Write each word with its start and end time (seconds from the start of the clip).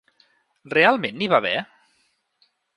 Realment 0.77 1.19
n’hi 1.21 1.29
va 1.35 1.39
haver? 1.43 1.55